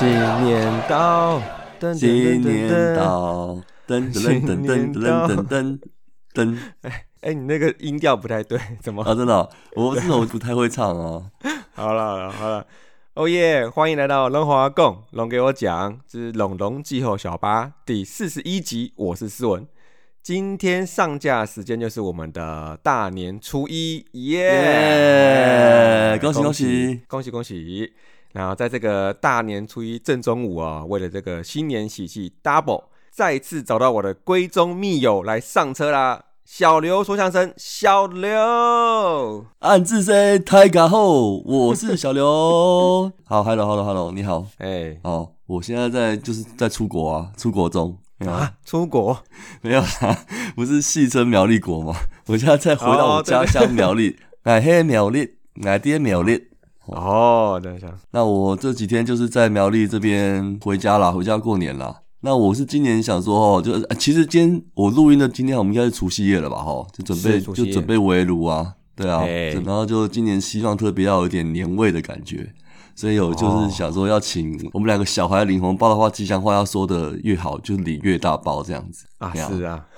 [0.00, 1.42] 新年到
[1.94, 5.26] 新年到噔噔噔噔噔。
[5.26, 5.78] 噔噔
[6.32, 6.56] 噔
[7.20, 9.02] 哎你那个音调不太对怎么？
[9.04, 9.46] 啊真的？
[9.76, 11.30] 我这种我不太会唱哦
[11.76, 12.66] 好了好了好了。
[13.12, 19.66] 哦耶欢迎来到龙华共龙给我讲之龙龙季后小巴第四十一集我是思文。
[20.22, 26.16] 今天上架时间就是我们的大年初一耶！
[26.22, 27.00] 恭喜恭喜。
[27.06, 27.92] 恭喜恭喜。
[28.32, 36.24] 然后在这个大年初一正中午啊，为了这个新年喜气 double，再次找到我的闺中密友来上车啦。
[36.44, 43.12] 小刘说相声，小刘，暗自 say 太敢后，我是小刘。
[43.24, 44.46] 好，hello hello hello，你好。
[44.58, 47.96] 哎、哦，我现在在就是在出国啊，出国中。
[48.26, 49.16] 啊，出国
[49.62, 50.18] 没有啦，
[50.56, 51.94] 不是戏称苗栗国吗？
[52.26, 56.49] 我现在再回到我家乡苗栗， 哎嘿苗栗，哎爹苗栗。
[56.96, 62.00] 哦，等一下，那我这几天就是在苗栗这边回家啦，回家过年啦。
[62.22, 66.56] 那我是今年想说哦，就是、呃其实今天我录音的今天我们应该是除夕夜了吧？
[66.56, 72.52] 哈，就准备就准备围炉啊，对啊，哎然后就今年希望特别要有一点年味的感觉，
[72.94, 79.06] 所以有就是想说要请我们两个小孩领红包的话，吉祥话要说的越好，就领越大包这样子。
[79.16, 79.86] 啊，是啊，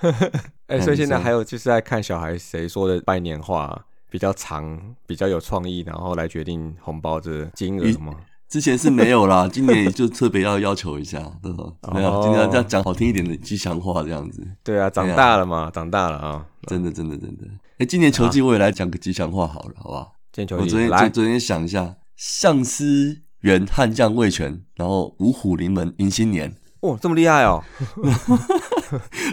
[0.67, 8.13] 哎、嗯所以现在还有就是在看小孩谁说的拜年话比较长、比较有创意，然后来决定红包的金额吗？
[8.47, 11.63] 之前是没有啦， 今年就特别要要求一下，对吧？
[11.91, 14.45] 没有，哦今天要讲好听一点的吉祥话这样子。
[14.63, 16.45] 对啊，长大了嘛，长大了啊。
[16.67, 17.47] 真的，真的，真的。
[17.79, 20.13] 哎、今年球季我也来讲个吉祥话好了，好不好？
[20.31, 27.63] 今年球我昨天昨昨天想一下，相思园悍将魏权，然后五虎临门迎新年，哦，这么厉害哦，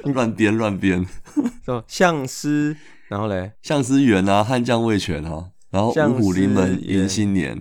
[0.05, 1.07] 乱 编乱编。
[1.35, 1.85] 是吧？
[1.87, 2.75] 相思，
[3.11, 7.61] 然后嘞，相思园啊，汉将魏权啊，然后相五虎临门迎新年。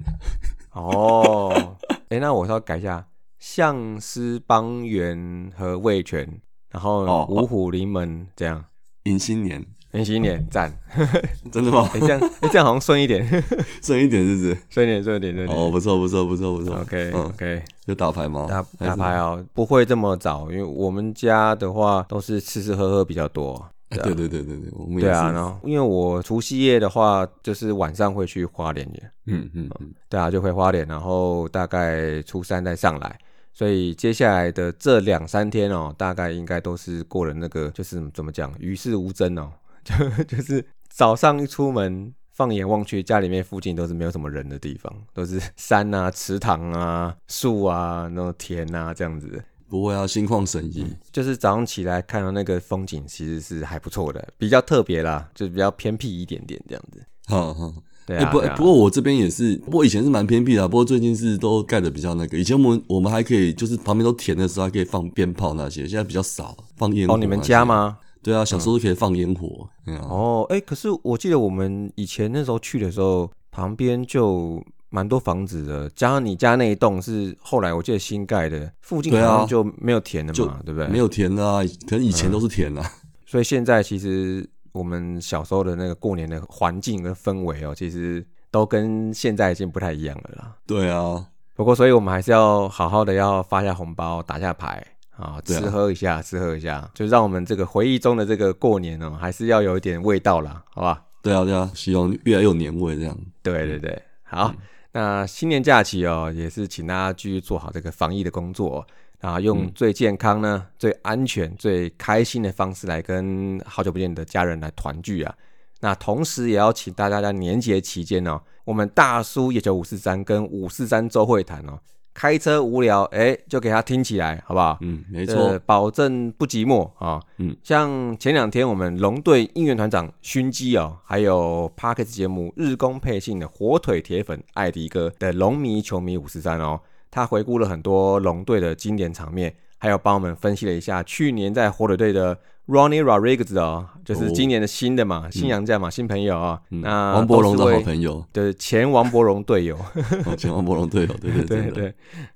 [0.73, 1.75] 哦，
[2.09, 3.07] 哎、那我稍微改一下，
[3.39, 6.39] 相思帮园和魏权，
[6.69, 8.63] 然后哦五虎临门这样，
[9.05, 10.71] 迎新年，迎新年赞。
[11.51, 11.99] 真的吗哎？
[11.99, 13.27] 这样，哎、这样好像顺一点，
[13.81, 14.57] 顺一点是不是？
[14.69, 15.57] 顺一点，顺一点，顺一点。
[15.57, 16.75] 哦，不错不错不错不错。
[16.75, 18.45] OK 嗯，OK，有打牌吗？
[18.47, 23.67] 打打牌哦，不会这么早，因为我们家的话都是吃吃喝喝比较多。
[23.89, 33.19] 哎对对对对对，我们也对啊，然后因为我除夕夜的话，就是晚上会去花莲耶，嗯嗯嗯，对啊，就回花莲，然后大概初三再上来，
[33.53, 39.51] 所以接下来的这两三天哦，大概应该都是过了那个，就是怎么讲，与世无争哦，
[39.83, 42.13] 就就是早上一出门。
[42.31, 49.43] 放眼望去，家里面附近都是没有什么人的地方，都是山啊、池塘啊、树啊、那种田啊这样子。
[49.69, 50.85] 不会啊，心旷神怡。
[51.11, 57.05] 就是早上起来看到那个风景，其实是还不错的，比较特别啦，就是比较偏僻一点点这样子。
[57.27, 57.73] 哈哈。
[58.05, 62.39] 对啊，哎、不、不过我这边也是，不过以前是蛮偏僻的啊、不过最近是都盖的比较那个。
[62.39, 67.13] 以前我们我们还可以，就是旁边都田的时候还可以放鞭炮那些，现在比较少放烟火。
[67.13, 67.63] 哦，你们家？
[67.63, 67.99] 吗？
[68.23, 69.69] 对啊，小时候都可以放烟火。
[70.09, 74.59] 哦，哎、可是我记得我们以前那时候去的时候，旁边就
[74.89, 80.87] 蛮多房子的，加上你家那一栋是后来我记得新盖的，附近好像就没有田了嘛，对不对？
[80.87, 82.91] 没有田啊，可能以前都是田啊。
[83.25, 90.55] 所以现在其实我们小时候的那个过年的环境跟氛围哦，其实都跟现在已经不太一样了啦。
[90.65, 91.25] 对啊，
[91.55, 101.03] 不过，所以我们还是要好好的要发下红包，打下牌啊吃喝一下，吃喝一下，就让我们这个回忆中的这个过年哦，还是要有一点味道啦，好吧？
[101.21, 103.15] 对啊，对啊，希望越来越有年味这样。
[103.43, 104.53] 对对对，好，
[104.91, 108.87] 那新年假期哦，也是请大家继续做好这个防疫的工作、哦，
[109.19, 115.35] 啊，用最健康呢、最安全、最开心的方式来跟好久不见的家人来团聚啊。
[115.81, 121.79] 那同时也要请大家在年节期间哦，我们大叔也九五四三跟五四三周会谈哦，
[122.19, 124.77] 开车无聊哎，就给他听起来，好不好？
[124.81, 125.57] 嗯，没没错。
[125.65, 127.23] 保证不寂寞啊。
[127.37, 142.37] 嗯，像前两天我们龙队应援团长熏鸡哦，还有 Parkes 节目日工配信的火腿铁粉艾迪哥的龙迷球迷五十三哦，他回顾了很多龙队的经典场面，还有帮我们分析了一下去年在火腿队的
[142.67, 149.75] Ronnie Rodriguez 哦，就是今年的新的嘛，新洋将嘛，新朋友啊、嗯那王伯荣的好朋友，对前王伯荣队友。
[150.27, 151.93] 哦前王伯荣队友，对对 对对，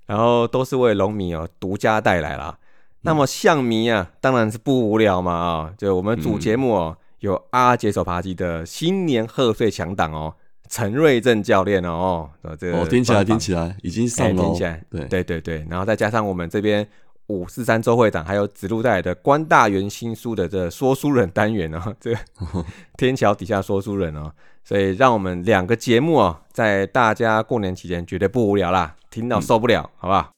[0.08, 2.58] 然后都是为龙迷哦独家带来啦。
[3.02, 10.34] 那么象迷啊，当然是不无聊嘛啊、就我们主节目哦，有阿杰手扒鸡的新年贺岁强档哦，
[10.70, 15.06] 陈瑞正教练哦，哦这个哦，听起来听起来已经哎上了哦，听起来，对。
[15.06, 16.88] 对对对，然后再加上我们这边
[17.28, 22.18] 五四三周会长，还有子路带来的关大元新书的这说书人单元哦，这个
[22.98, 24.32] 天桥底下说书人哦，
[24.64, 30.32] 所以让我们两个节目哦，在大家过年期间绝对不无聊啦，听到受不了，好不好？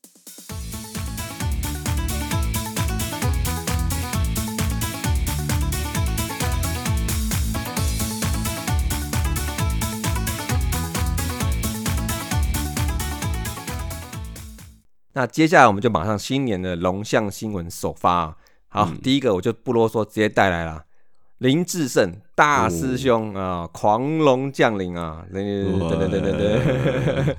[15.18, 18.38] 那接下来我们就马上新年的龙象新闻首发啊。
[18.68, 20.84] 好，第一个我就不啰嗦，直接带来了
[21.38, 25.42] 林志胜大师兄啊，狂龙降临啊，等
[25.90, 27.36] 等等等等等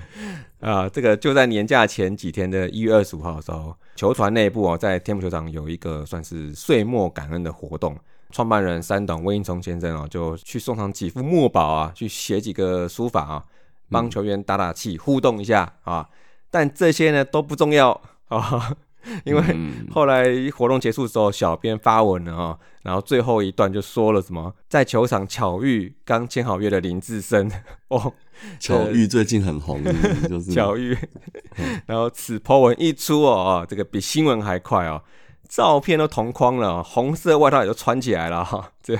[0.59, 7.95] 啊，这个就在年假前几天的一月二十五号的时候，球团内部哦，在天府球场有一个算是岁末感恩的活动，
[8.31, 13.45] 创办人三董魏英聪先生哦，就去送上几幅墨宝啊，去写几个书法啊，
[13.91, 16.09] 帮球员打打气，互动一下啊。
[16.49, 18.75] 但这些呢都不重要啊，
[19.25, 19.41] 因为
[19.91, 27.51] 后来活动结束之后，小编发文了啊，然后最后一段就说了什么，在球场巧遇刚签好约的林志升
[27.89, 28.13] 哦，
[28.59, 29.83] 巧遇最近很红，
[30.29, 30.51] 就是。
[30.51, 30.97] 巧遇，
[31.85, 35.01] 然后此 po 文一出哦，这个比新闻还快哦，
[35.47, 38.97] 照片都同框了，红色外套也都穿起来了哈，这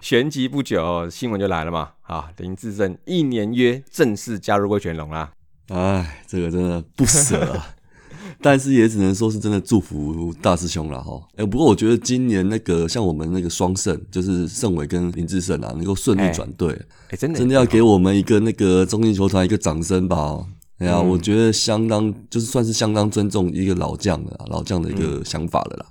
[0.00, 5.32] 旋即不久新闻就来了嘛，啊，林志升一年约正式加入魏全龙啦。
[5.68, 7.74] 哎，这个真的不舍啊！
[8.42, 11.20] 但是也只能说是真的祝福大师兄了哈。
[11.36, 16.70] 哎，不过我觉得今年那个像我们那个双胜，就是盛伟跟林志胜啊，能够顺利转队，
[17.08, 20.44] 哎，真的真的要给我们一个那个中信球团一个掌声吧！
[20.78, 25.86] 哎呀，我觉得相当就是算是相当尊重一个老将的老将的一个想法了啦。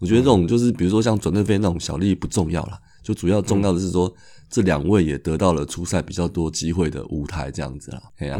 [0.00, 4.12] 我觉得这种就是比如说像转队费那种小利益不重要了，就主要重要的是说
[4.50, 8.02] 这两位也得到了出赛比较多机会的舞台这样子啦。
[8.18, 8.38] 哎呀。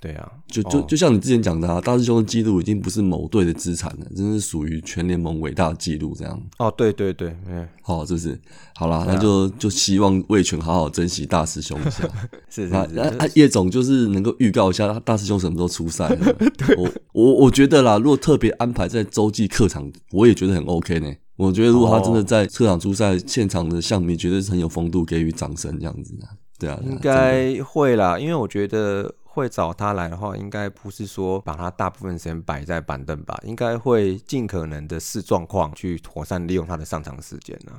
[0.00, 6.40] 对啊，就就就像你之前讲的啊，大师兄的记录已经不是某队的资产了，真是属于全联盟伟大的记录这样。
[6.58, 8.40] 哦，对对对，嗯，好，是不是？
[8.76, 12.08] 好啦，那就就希望魏权好好珍惜大师兄一下。
[12.48, 16.08] 是 是是，叶总就是能够预告一下大师兄什么时候出赛。
[16.78, 21.12] 我我我觉得啦，如果特别安排在洲际客场，我也觉得很 OK 呢。
[21.34, 26.28] 我觉得如果他真的在客场出赛，现场的象迷绝对是很有风度，给予掌声这样子的。
[26.56, 29.12] 对啊，应该会啦，因为我觉得。
[29.38, 37.72] 会找他来的话，应该不是说把他大部分时间摆在板凳吧，应该会尽可能的视状况去妥善利用他的上场时间呢。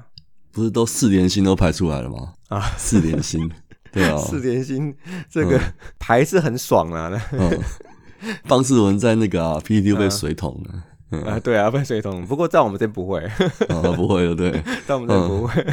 [0.52, 2.34] 不是都四连星都排出来了吗？
[2.48, 3.52] 啊，四连星，
[3.92, 4.96] 对啊， 四连星
[5.30, 5.62] 这个
[6.00, 7.12] 排是很爽啊。
[7.34, 7.60] 嗯，
[8.46, 10.84] 方世文在那个啊 PPT 被水桶了。
[11.26, 12.24] 啊，对啊，被水桶。
[12.26, 13.28] 不过在我们这不会，
[13.96, 14.52] 不会的，对，
[14.86, 15.66] 在我们这不会。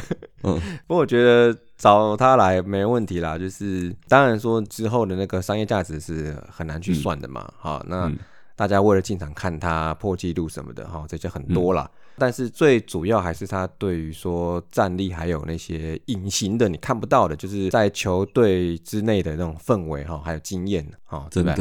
[0.42, 3.36] 嗯，不过我觉得找他来没问题啦。
[3.36, 7.46] 就是当然说之后的那个商业价值是很难去算的嘛。
[7.58, 8.10] 好，那
[8.54, 11.90] 大家为了进场看他破纪录什么的，哈，这就很多了。
[12.16, 21.54] 但是最主要还是他对于说战力还有那些隐形的你看不到的，就是在球队之内的那种氛围哈，还有经验哈，真的，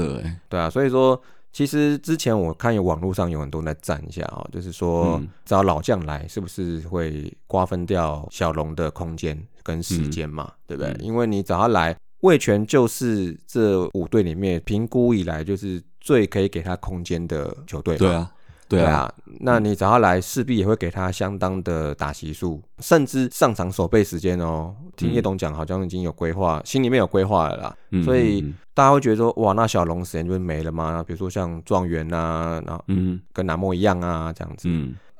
[0.48, 1.22] 对啊，所以说。
[1.56, 10.94] 其实之前我看有网络上有很多人在赞一下啊，就是说找老将来是不是会瓜分掉小龙的空间跟时间嘛，对不对？
[11.00, 17.96] 因为你找他来，魏权就是这五队里面评估以来就是最可以给他空间的球队。
[17.96, 18.30] 对啊。
[18.68, 24.76] 对啊，那你找他来，势必也会给他相当的打席数，甚至上场守备时间哦。
[24.96, 27.78] 听叶董讲，好像已经有规划，心里面有规划了啦。
[28.04, 28.42] 所以
[28.74, 31.04] 大家会觉得说，哇，那小龙时间就会没了吗？
[31.06, 34.68] 比如说像状元啊，然后嗯，跟南莫一样啊，这样子。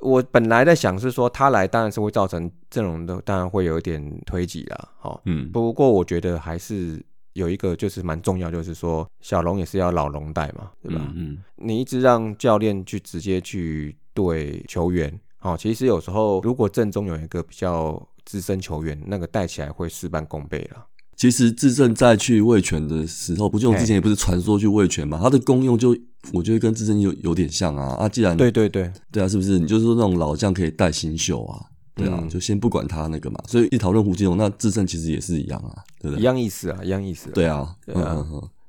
[0.00, 4.88] 我本来在想是说，他来当然是会造成阵容的，当然会有一点推挤啦。
[4.98, 7.00] 好，嗯，不过我觉得还是。
[7.36, 11.12] 有一个就是蛮重要，就是说小龙也是要老龙带嘛，对吧？
[11.14, 20.86] 嗯，你一直让教练去直接去对球员，哦，其实有时候如果正中有一个比较资深球员，那个带起来会事半功倍了。
[21.14, 25.18] 其实智胜在去卫权的时候，不就之前也不是传说去卫权嘛？
[25.22, 25.96] 它的功用就
[26.32, 28.08] 我觉得跟智胜有有点像啊啊！
[28.08, 29.58] 既然对对对对啊，是不是？
[29.58, 31.60] 你就是说那种老将可以带新秀啊？
[31.96, 36.20] 对啊，就先不管他那个嘛，所以一讨论胡金龙，那智胜其实也是一样啊，对不对？
[36.20, 37.30] 一样意思啊，一样意思。
[37.30, 38.24] 对啊，对啊。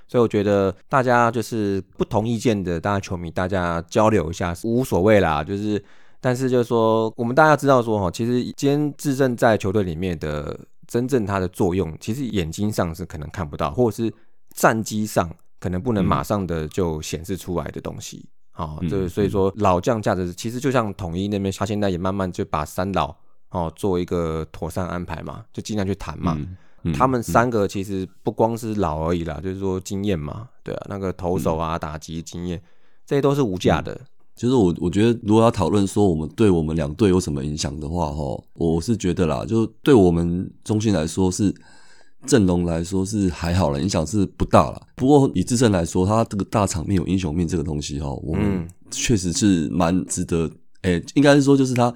[0.08, 5.44] 所以我觉得大家就是不同意见的，大家球迷大家交流一下无所谓啦。
[5.44, 5.84] 就是，
[6.22, 10.58] 但是就是说，我们大家知道说哈，其实今天智胜在球队里面的
[10.88, 14.14] 真正它的作用，其实眼睛上是可能看不到，或者是
[14.56, 15.30] 战机上
[15.60, 18.26] 可能不能马上的就显示出来的东西。
[18.58, 23.16] 好，这所以说老将价值其实就像统一那边，他现在也慢慢就把三老
[23.52, 26.36] 哦做一个妥善安排嘛，就尽量去谈嘛。
[26.92, 32.60] 他们三个其实不光是老而已啦，就是说经验嘛，对啊，那个投手啊、打击经验，
[33.06, 33.96] 这些都是无价的。
[34.36, 41.54] 其实我我觉得，如果要讨论说我们对我们两队有什么影响的话，哈，我是觉得啦，就对我们中心来说是。
[42.28, 44.82] 阵容来说是还好了，影响是不大了。
[44.96, 50.52] 不过以自身来说，他这个大场面有英雄命这个东西哈，我们确实是蛮值得。
[50.84, 51.94] 诶，应该是说就是他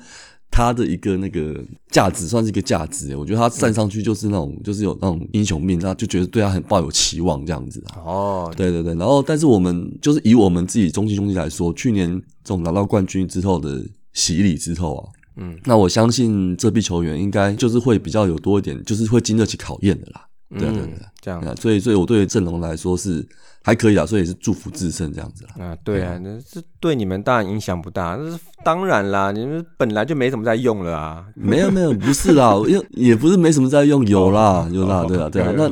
[0.50, 3.16] 他的一个那个价值，算是一个价值。
[3.16, 8.02] 我觉得他站上去就是那种，就是有那种英雄命，他就觉得对他很抱有期望这样子啊。
[8.04, 12.10] 哦，对对对，然后但是我们就是以我们自己中信兄弟来说，去年
[12.44, 13.82] 这种拿到冠军之后的
[14.14, 15.04] 洗礼之后啊，
[15.38, 20.28] 嗯，那我相信这批球员应该就是会比较有多一点，就是会经得起考验的啦。
[20.50, 21.40] 对对对嗯，这样。
[21.42, 23.26] 啊，所以所以我对阵容来说是
[23.64, 25.66] 还可以啊，所以也是祝福自胜这样子啦。
[25.66, 31.24] 啊，对啊，那这对你们当然影响不大，那是当然啦，你们本来就没什么在用了啊。
[31.36, 35.54] 没有没有，不是啦， 因为也不是没什么在用，有啦有啦，对啊对啊。
[35.56, 35.70] 那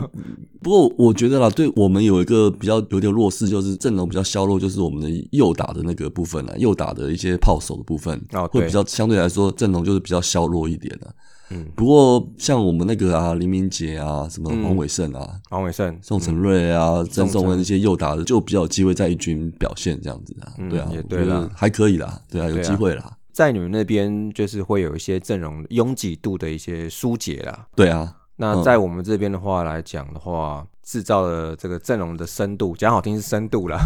[0.62, 11.08] 不过我觉得啦，对我们有一个比较有点弱势，就是阵容比较削弱，就是我们的右打的那个部分啦，右打的一些炮手的部分，哦会比较相对来说阵容就是比较削弱一点的。
[11.52, 20.54] 嗯，不过像我们那个啊，林明杰啊，什么黄伟胜啊，王伟胜，宋承瑞啊、郑宋承颂恩那些右打的，就比较有机会在一军表现这样子啊。
[20.58, 23.18] 嗯对啊，也我觉得对啦还可以啦，对啊，有机会啦。
[23.32, 27.68] 在你们那边就是会有一些阵容拥挤度的一些疏解啦。
[27.76, 33.80] 对啊，那在我们这边的话来讲的话，制造的这个阵容的深度，讲好听是深度啦，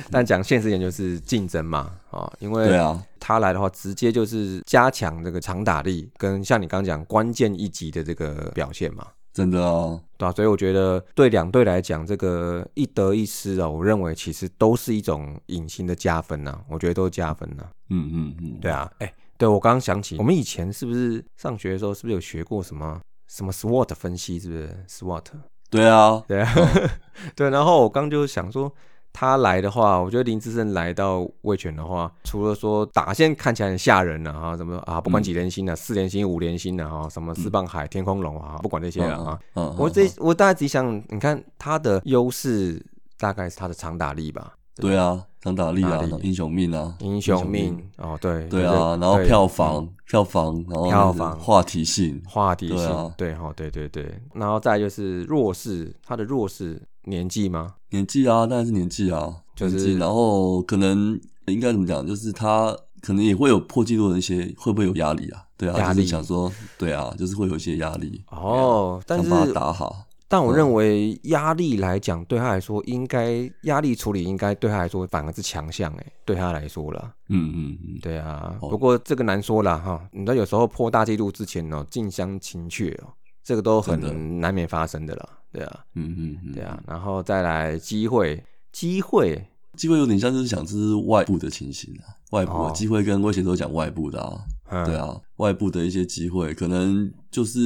[0.10, 9.06] 但讲现实一点就是竞争嘛，啊，因为对啊，他来的话，直接就是加强这个长打力，跟像你刚刚讲关键一击的这个表现嘛。
[9.30, 24.40] 真的哦，对啊，所以我觉得对两队来讲，这个一得一失啊，我认为其实都是一种隐形的加分呐、我觉得都是加分呐、嗯嗯嗯，对啊，哎、对我刚刚想起，我们以前是不是上学的时候，是不是有学过什么什么 SWOT 分析？
[24.40, 25.24] 是不是 SWOT？
[25.70, 26.52] 对啊，对啊，
[27.36, 27.48] 对。
[27.50, 28.72] 然后我刚就想说，
[29.12, 39.38] 他来的话，我觉得林志胜来到魏权的话，除了说打线看起来很吓人啊，哈，什么啊，不管几连星啊，四连星、五连星啊，哈，什么四棒海、天空龙啊，不管这些了啊。
[39.76, 42.80] 我这我大概只想，你看他的优势
[43.18, 51.38] 大概是他的长打力吧，对啊，长打力啊，英雄命啊，英雄命哦，对对啊，然后票房票房，然后票房。
[51.40, 57.74] 话题性，话题性对哈，对对对，然后再就是弱势，他的弱势年纪吗？
[57.90, 65.44] 年纪啊，当然是年纪啊，就是然后可能应该怎么讲，就是他可能也会有破纪录的一些，会不会有压力啊？
[65.56, 70.04] 对啊，就压力是想说，对啊，就是会有一些压力，哦，但是想把它打好。
[70.30, 78.54] 但我认为压力来讲，对他来说，应该压力处理应该对他来说反而是强项哎，对他来说啦，嗯嗯嗯，对啊。
[78.60, 83.08] 哦不过这个难说啦哈，你知道有时候破大纪录之前哦，近乡情怯哦，
[83.42, 86.80] 这个都很难免发生的啦，对啊，嗯嗯嗯，对啊。
[86.86, 89.46] 然后再来机会，机会。
[89.76, 94.40] 机会有点像就是想这是外部的情形啊，外部机会跟威胁都讲外部的啊，
[94.70, 94.84] 嗯。
[94.84, 97.60] 对啊，外部的一些机会可能就是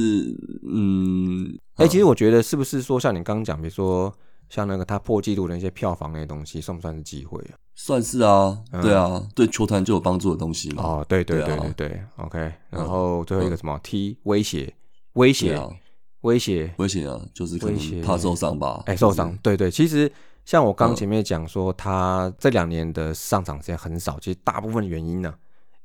[0.71, 4.13] 嗯，哎、啊其实我觉得是不是说像你刚刚讲，比如说
[4.49, 7.57] 像那个他破纪录的一些票房那些东西，算不算是机会啊？
[7.73, 8.81] 算是啊，嗯。
[8.83, 12.53] 对啊，对球团就有帮助的东西嘛，哦，对对对啊对对对，OK。
[12.69, 14.71] 然后最后一个什么？T 威胁，
[15.13, 15.67] 威对胁啊，
[16.23, 19.71] 威胁，威胁啊，就是可威胁能怕受伤吧，哎、受伤，对对。
[19.71, 20.11] 其实
[20.43, 25.33] 像我刚嗯前面讲说，他这两年的上场时间很少，其实大部分原因呢，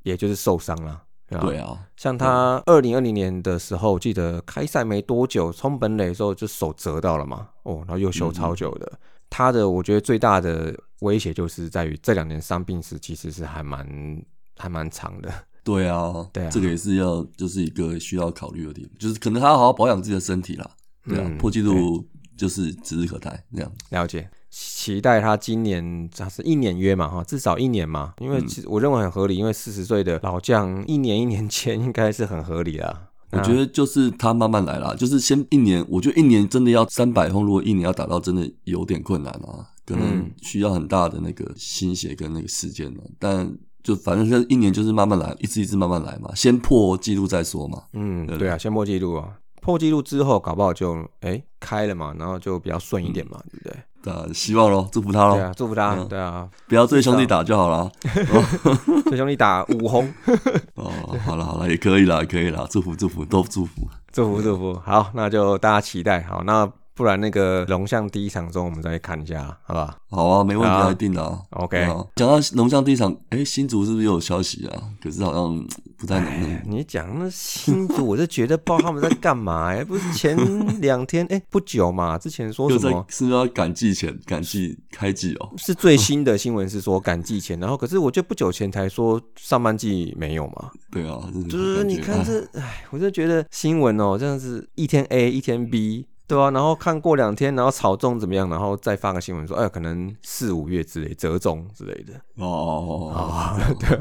[0.02, 1.04] 也就是受伤了。
[1.30, 8.90] 吧对啊，像他二零二零年的时候，记得开赛没多久，冲本垒的时候就手折到了嘛，哦，然后又休超久的。
[9.28, 14.24] 他的我觉得最大的威胁就是在于这两年伤病史其实是还蛮
[14.56, 15.30] 还蛮长的。
[15.64, 20.70] 对啊，对啊这个也是要就是一个需要考虑的地方，就是可能他要好好保养自己的身体啦，
[21.06, 23.72] 对啊，嗯破纪录就是指日可待这样。
[23.90, 33.04] 了解，期待他今年他是一年约嘛哈，至少一年嘛，因为其实我认为很合理，因为四十岁的老将一年一年签应该是很合理啦。
[33.30, 43.02] 我觉得就是他慢慢来啦，就是先一年，我觉得一年真的要三百轰，如果一年要打到，真的有点困难啊，可能嗯需要很大的那个心血跟那个时间呢。
[43.18, 47.82] 但就反正这一年就是慢慢来，一次一次慢慢来嘛，先破纪录再说嘛。
[47.92, 48.48] 嗯，对对？
[48.48, 49.28] 啊，先破纪录啊，
[49.60, 53.76] 破纪录之后搞不好就哎、开了嘛，然后就比较顺一点嘛，对不对？
[54.04, 56.08] 那希望咯，祝福他咯，对啊，祝福他，嗯。
[56.08, 57.90] 对啊，不要对兄弟打就好了。
[59.06, 60.08] 对兄弟打五红，
[60.76, 60.90] 哦，
[61.24, 63.88] 好了好了，也可以啦，也可以了，祝福祝福都祝福。
[64.12, 71.40] 祝福 祝福，好，那就大家期待，好，那不然那个龙象第一场中我们再看一下，好吧好啊，没问题一定的啊。
[71.50, 71.86] ？OK，
[72.16, 74.82] 讲到龙象第一场，哎，新竹是不是又有消息啊？
[75.00, 75.64] 可是好像
[75.96, 76.60] 不太能。
[76.66, 80.36] 你讲那新竹，我就觉得不知道他们在干嘛 哎、不是前
[80.80, 83.06] 两天哎、不久嘛，之前说什么？
[83.08, 85.52] 是不是要赶季前赶季开季哦？
[85.56, 102.12] 是最新的新闻是说赶季前，然后可是我就不久前才说上半季没有嘛，对啊，就是你看这，哎，我就觉得新闻哦，这样子一天 A 一天 B，对啊，然后看过两天，然后草中怎么样，然后再发个新闻说，哎，可能四五月之类折中之类的。
[102.36, 103.98] 哦哦哦 对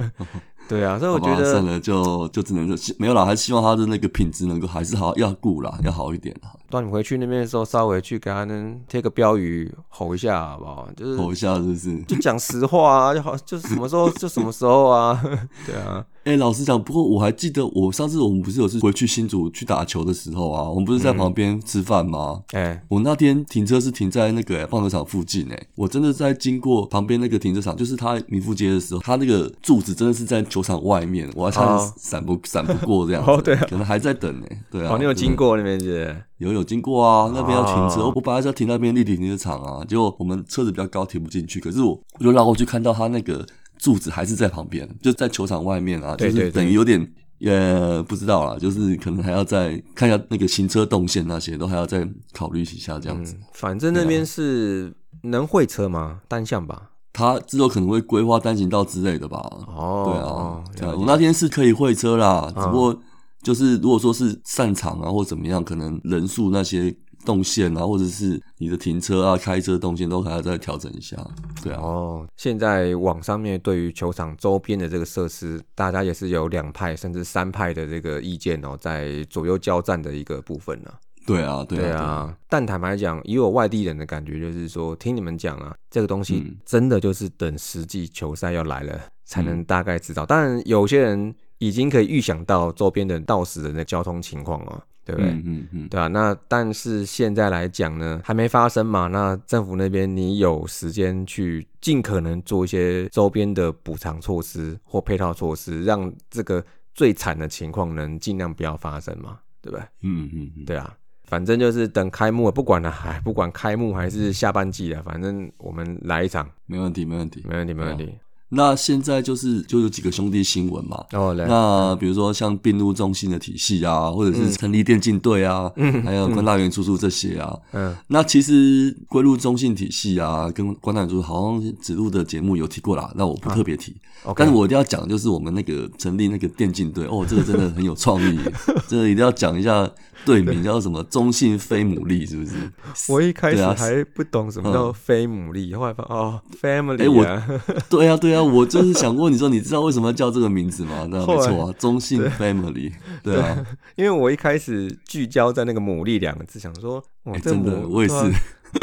[0.68, 10.90] 对啊，所以我觉得算了，就就只能就没有啦，还是希望他的那个品质能够还是好要顾啦，要好一点啦，当你回去那边的时候，稍微去给他们贴个标语吼一下，好不好？
[10.98, 11.98] 就是吼一下是不是？
[12.04, 15.24] 就讲实话啊，就好，就是什么时候就什么时候啊，
[15.66, 22.42] 对啊，哎、老实讲，不过我还记得我上次我们不是有次回去新竹去打球的时候啊，我们不是在旁边吃饭吗？
[22.52, 35.56] 哎、我那天停车是停在那个、棒球场附近诶、我真的在经过旁边那个停车场，就是他民富街的时候，他那个柱子真的是在球场外面，我还差哦点闪不闪不过这样子，哦对啊可能还在等呢、对啊，哦，你有经过？
[35.56, 36.24] 那边是是？
[36.40, 43.44] 有有经过啊，那边要停车，哦我本来是要停那边立体停车场啊，结果我们车子比较高停不进去，可是我我就绕过去看到他那个
[43.80, 47.14] 柱子还是在旁边，就在球场外面啊，就是等于有点。
[47.46, 52.04] 呃，不知道啦，就是可能还要再看一下那个行车动线那些，都还要再
[52.34, 53.36] 考虑一下这样子。
[53.36, 54.92] 嗯，反正那边是
[55.22, 56.22] 能会车吗？
[56.28, 56.90] 单向吧？
[57.14, 59.38] 他之后可能会规划单行道之类的吧？
[59.68, 63.00] 哦，对啊哦，对啊，我那天是可以会车啦，嗯只不过
[63.44, 66.92] 就是如果说是散场啊或怎么样，可能人数那些
[67.26, 71.18] 动线啊，或者是你的停车啊、开车动线都还要再调整一下。
[71.64, 80.92] 对啊，哦，现在网上面对于球场周边的这个设施，大家也是有两派甚至三派的这个意见哦，在左右交战的一个部分呢、
[81.26, 86.56] 对啊，对啊，对啊，但坦白讲，以我外地人的感觉，就是说，听你们讲啊，这个东西嗯。
[86.66, 90.26] 真的就是等实际球赛要来了，才能大概知道。
[90.26, 95.32] 当然，有些人已经可以预想到周边的到时的那交通情况了，对不对？
[95.32, 99.08] 嗯嗯嗯，对啊，那但是现在来讲呢，还没发生嘛。
[99.08, 106.62] 那政府那边你有时间去尽可能做一些周边的补偿措施或配套措施，让这个
[106.94, 109.86] 最惨的情况能尽量不要发生嘛，对不对？
[110.02, 117.42] 嗯嗯嗯，对啊，反正就是等开幕了，不管了，哎，不管开幕还是下半季了，反正我们来一场，没问题，没问题。
[117.48, 118.14] 没问题，没问题。
[118.50, 125.70] 那现在就是就有几个兄弟新闻嘛，哦，来，那比如说像并入中心的体系啊，或者是成立电竞队啊，
[126.06, 133.96] 还有关大元叔叔这些啊，嗯，那其实归入中信体系啊，跟关大元叔叔好像指路的节目有提过啦，那我不特别提。
[134.24, 138.40] OK 但是我一定要讲，就是我们那个成立那个电竞队，哦，这个真的很有创意，
[138.88, 139.90] 这个一定要讲一下
[140.26, 142.54] 队名叫什么中信飞牡蛎，是不是？
[143.14, 147.48] 我一开始还不懂什么叫非牡蛎，后来发现哦，family 哎我啊，
[147.88, 151.08] 对啊，对啊，我就是想问，你说你知道为什么要叫这个名字吗？
[151.10, 152.92] 那 没错啊，中性 Family，
[153.24, 158.30] 对啊，因为我一开始聚焦在那个牡蛎两个字，想说，哇，真的我也是啊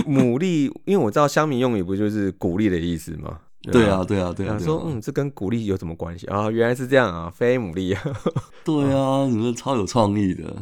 [0.07, 3.39] 牡蛎，因为我知道乡民用语不就是鼓励的意思吗？
[3.73, 6.51] 对啊，对啊，对啊，说嗯，这跟鼓励有什么关系啊？
[6.51, 8.03] 原来是这样啊，非牡蛎啊，
[8.63, 10.55] 对啊，你们超有创意的。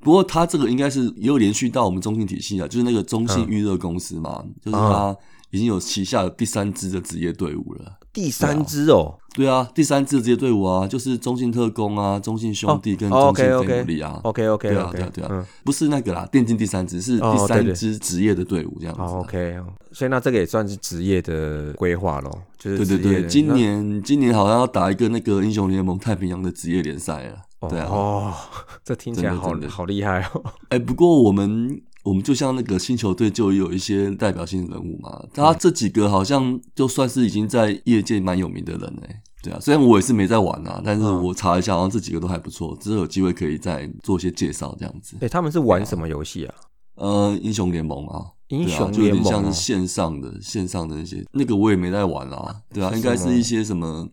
[0.00, 5.14] 不过他这个应该是也有连续到我们中信体系啊，就是那个中信预热公司嘛，就是他
[5.50, 7.97] 已经有旗下的第三支的职业队伍了。
[8.12, 14.20] 第三支哦，对啊，第三支的职业队伍啊，就是中信特工啊、中信兄弟跟哦中信牡蛎啊。
[14.24, 15.28] OK OK 对啊，对啊，对啊。
[15.30, 19.66] 嗯，，不是那个啦，电竞第三支是第三支职业的队伍这样子 OK，哦。
[19.92, 27.36] 所以那这个也算是职业的规划咯，就是对对对，今年今年好像要打一个那个英雄联盟太平洋的职业联赛了。
[27.68, 28.34] 对啊，哦，
[28.84, 45.16] 这听起来好好厉害哦，哎、不过我们我们就像那个星球队就有一些代表性人物嘛，他这几个好像就算是已经在业界蛮有名的人哎、对啊，虽然我也是没在玩啊，但是嗯我查一下，好像这几个都还不错，之后有机会可以再做一些介绍这样子。
[45.20, 46.54] 哎，他们是玩什么游戏啊？
[46.94, 54.08] 呃，英雄联盟啊，对啊，英雄就有点联盟哦像是线上的线上的那些，那个我也没在玩啦，对啊，应该是一些什么，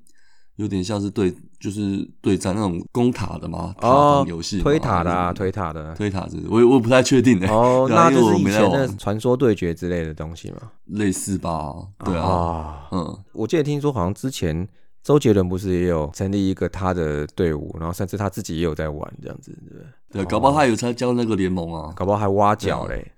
[0.58, 5.94] 有点像是对，就是对战那种攻塔的嘛，塔哦防游戏，推塔的啊，推塔的。
[5.96, 10.58] 推塔是，我我不太确定的、哦， 那就是以前的传说对决之类的东西嘛。
[10.86, 11.74] 类似吧，
[12.06, 14.68] 对啊，啊，嗯，我记得听说好像之前
[15.04, 19.86] 周杰伦不是也有成立一个他的队伍，然后甚至他自己也有在玩这样子，对不对？
[20.24, 23.12] 对，搞不好他有参加那个联盟啊，搞不好还挖角嘞，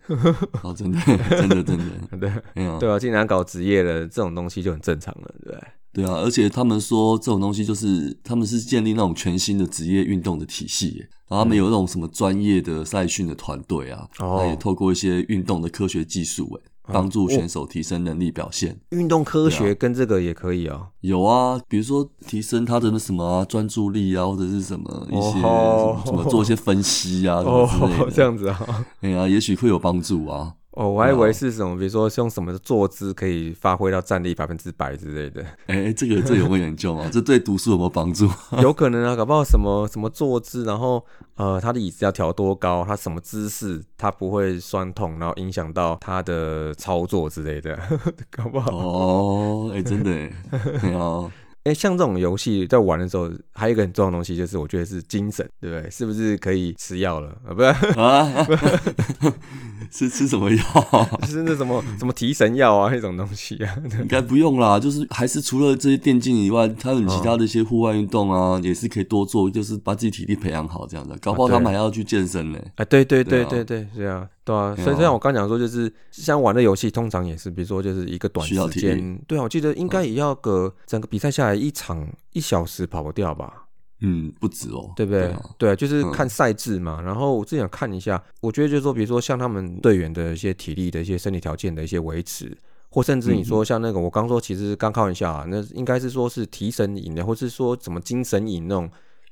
[0.63, 1.83] 哦，真的，真的，真的，
[2.19, 2.31] 对。
[2.79, 5.61] 对啊，竟然搞职业的这种东西就很正常了，对不对？
[5.93, 18.79] 对啊，而且他们说这种东西就是他们是建立那种全新的职业运动的体系耶，然后他们有那种什么专业的赛训的团队啊，哦那也透过一些运动的科学技术，哎，帮助选手提升能力表现。
[18.91, 20.87] 运动科啊学跟这个也可以哦。
[21.01, 28.85] 有啊，比如说提升他的那什么啊专注力啊，或者是什么一些哦什么做一些分析啊，什么之类哦的，，这样子啊。
[29.01, 30.53] 哎呀，也许会有帮助啊。
[30.77, 37.09] 哦，我还以为是什么，比如说是用什么坐姿可以发挥到战力百分之百之类的，哎，这个这有没有研究啊？
[37.11, 38.29] 这对读书有没有帮助？
[38.61, 41.03] 有可能啊，搞不好什么什么坐姿，然后
[41.35, 47.75] 呃，他的椅子要调多高，他什么姿势，他不会酸痛，然后影响到他的操作之类的，
[48.29, 48.71] 搞不好。
[48.71, 50.31] 哦，哎，真的哎，
[50.83, 50.99] 哎呀，
[51.67, 55.91] 哎，像这种游戏在玩的时候，还有一个很重要的东西，就是我觉得是精神，对不对？
[55.91, 57.53] 是不是可以吃药了啊？
[57.53, 57.67] 不是
[57.99, 58.47] 啊，
[59.91, 61.19] 吃吃什么药？
[61.27, 63.75] 是那什么什么提神药啊那种东西啊？
[63.99, 71.17] 应该不用啦，就是还是除了这些电竞以外，他们其他的一些户外运动啊，也是可以多做，就是把自己体力培养好这样的。
[71.17, 72.59] 搞不好他们还要去健身呢。
[72.75, 74.73] 啊，对对对对对，是啊，对啊。
[74.77, 83.65] 所以像我刚讲说，就是像玩的游戏，通常也是，比如说就是一个短时间，对啊，我记得应该也要个整个比赛下来一场一小时跑不掉吧。
[83.99, 85.35] 嗯，不止哦，对不对？
[85.57, 87.01] 对，就是看赛制嘛。
[87.01, 92.55] 然后我之前看一下，我觉得就是说，比如说像他们队员的一些体力的一些身体条件的一些维持，
[92.91, 98.87] 或甚至你说像那个我刚说，其实刚开玩笑啊，那应该是说是提神饮的，或是说什么精神饮那种，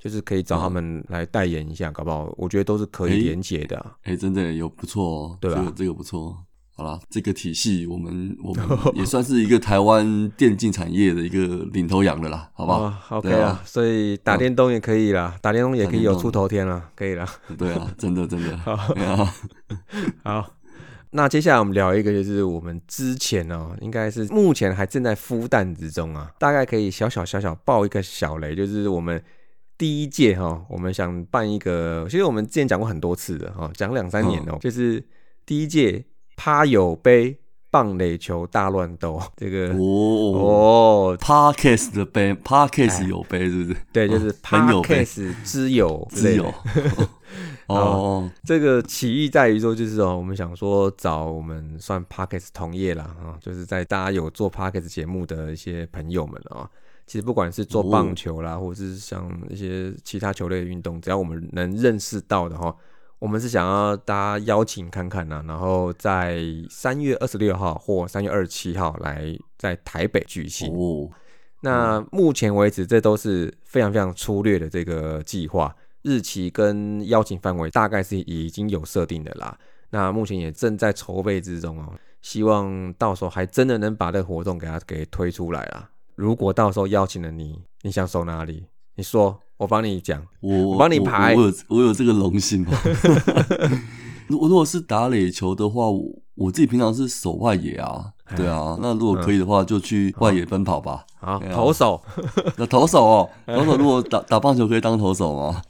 [0.06, 2.32] 就是可以找他们来代言一下，搞不好？
[2.38, 3.84] 我觉得都是可以连接的。
[4.04, 5.74] 哎，真的有不错哦，对吧？
[5.76, 6.38] 这个不错。
[6.76, 8.64] 好了，这个体系我们我们
[8.94, 17.28] 也算是一个台湾电竞产业的一个领头羊的啦，好不好？OK 啊，所以打电动也可以啦，打电动也可以有出头天了，可以了。
[17.58, 18.56] 对啊，真的真的。
[18.62, 18.76] 好，
[20.24, 20.52] 好，
[21.10, 29.20] 那接下来我们聊一个，就是我们之前哦，应该是目前还正在孵蛋之中啊，大概可以小小小小爆一个小雷，就是我们
[29.78, 35.04] 第一届哈，我们想办一个，其实我们之前讲过很多次的哈，讲两三年哦，就是
[35.46, 36.06] 第一届。
[36.38, 37.40] 趴友杯
[37.72, 43.80] 棒垒球大乱斗， 这个哦哦，Parkes 的杯，Parkes 有杯是不是？
[43.94, 46.54] 对，就是 Parkes 之友之友。
[47.68, 56.70] 哦，这个起义在于说，就是哦，我们想说找我们算 Parkes 同业啦啊，就是在大家有做 Parkes 节目的一些朋友们啊，
[57.06, 62.76] 其实不管是做棒球啦，或者是像一些其他球类运动，只要我们能认识到的哈。
[63.18, 66.38] 我们是想要大家邀请看看呢，然后在
[66.70, 70.72] 三月二十六号或三月二十七号来在台北举行。
[70.74, 71.10] 哦，
[71.62, 79.58] 那目前为止这都是非常非常粗略的这个计划，日期跟邀请范围大概是已经有设定的啦。
[79.92, 85.90] 那目前也正在筹备之中哦，希望到时候还真的能把这个活动给它给推出来啊。
[86.16, 88.66] 如果到时候邀请了你，你想守哪里？
[88.96, 89.40] 你说。
[89.58, 92.66] 我帮你讲，我我帮你排，我有我有这个荣幸。
[94.28, 96.04] 如如果是打垒球的话，我
[96.36, 98.78] 我自己平常是守外野啊，对啊。
[98.82, 101.06] 那如果可以的话，就去外野奔跑吧。
[101.22, 102.02] 啊，投手，
[102.60, 105.62] 那投手哦，投手如果打打棒球可以当投手吗？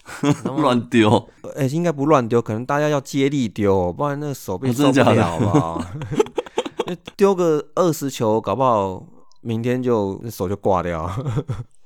[0.58, 1.30] 乱丢？
[1.56, 5.92] 哎，应该不乱丢，可能大家要接力丢，不然那个手被受不了吧？
[7.16, 9.06] 丢个二十球，搞不好
[9.46, 11.10] 明天就手就挂掉。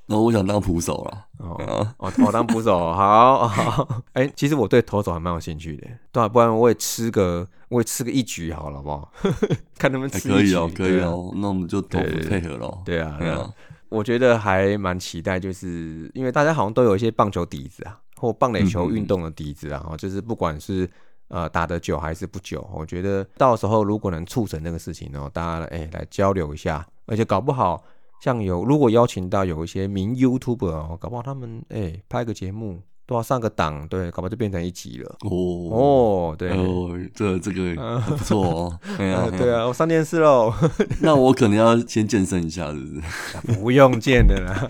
[0.06, 4.02] 那我想当捕手了，哦，我当捕手，好好。
[4.14, 9.12] 哎，其实我对投手还蛮有兴趣的，对啊，不然我也吃个，我也吃个一局好了，好不好？
[9.78, 12.82] 看能不能吃可以哦，可以哦，那我们就都配合喽。
[12.84, 13.54] 对啊，对啊，
[13.90, 20.90] 我觉得还蛮期待，就是因为大家好像都有一些棒球底子啊，或棒垒球运动的底子啊，就是不管是
[21.28, 27.84] 呃打的久还是不久，我觉得到时候如果能促成这个事情呢，大家哎来交流一下，而且搞不好。
[28.22, 35.16] 像有如果邀请到有一些名 YouTuber 哦，搞不好他们哎拍个节目都要上个档，对，搞不好就变成一集了。
[35.22, 35.32] 哦
[35.72, 37.74] 哦，对，哦，这这个
[38.10, 38.80] 不错哦。
[38.98, 40.54] 对啊， 对啊，我上电视喽。
[41.00, 43.00] 那我可能要先健身一下，是不
[43.54, 43.60] 是？
[43.62, 44.68] 不用健的啦，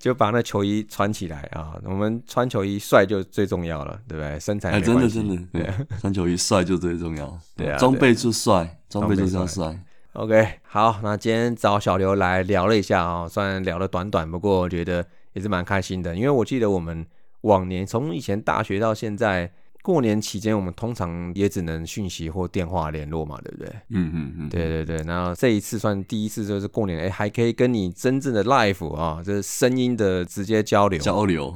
[0.00, 1.74] 就把那球衣穿起来啊。
[1.84, 4.40] 我们穿球衣帅就最重要了，对不对？
[4.40, 7.38] 身材哎，真的真的，对，穿球衣帅就最重要。
[7.54, 9.78] 对啊，装备就帅，装备就是要帅。
[10.14, 17.06] OK，好，那今天找小刘来聊了一下啊，虽然聊的短短，不过我觉得也是蛮开心的，因为我记得我们
[17.42, 19.50] 往年从以前大学到现在，
[19.82, 23.68] 过年期间我们通常也只能讯息或电话联络嘛，对不对？
[23.88, 31.54] 嗯嗯嗯，对对对，然后这一次算第一次，就是过年哎，还可以跟你真正的 live 啊，就是声音的直接交流交流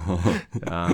[0.70, 0.90] 啊。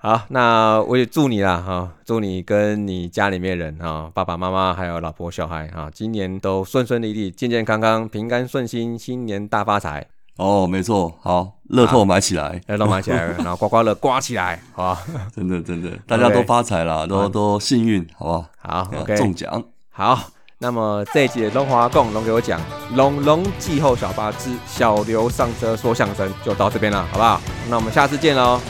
[0.00, 10.06] 好，那我也祝你啦哈，祝你跟你家里面人啊，爸爸妈妈还有老婆小孩啊，今年都顺顺利利、健健康康、平安顺心，新年大发财。
[10.36, 15.02] 哦，没错，好，乐透买起来，乐透买起来， 然后刮刮乐刮起来，好吧？
[15.34, 18.84] 真的真的，大家都发财了，都 都幸运，好不好？
[18.84, 20.16] 好，OK，中奖，好。
[20.60, 22.60] 那么这一集的龙华共龙给我讲
[22.94, 27.40] 龙龙季后小八之小刘上车说相声就到这边了，好不好？
[27.70, 28.60] 那我们下次见喽，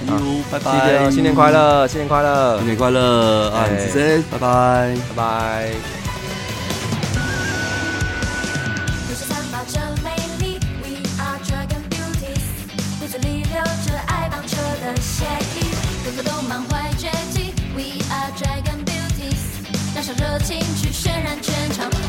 [0.51, 3.64] 拜拜，新年快乐，新年快乐，新年快乐，啊，
[4.31, 5.72] 拜拜，拜拜。
[19.99, 22.08] 带上热情去渲染全场。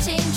[0.00, 0.29] watching